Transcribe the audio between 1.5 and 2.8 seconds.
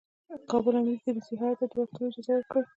ته د ورتلو اجازه ورکړي.